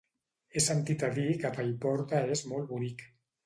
[0.55, 3.09] He sentit a dir que Paiporta és molt bonic.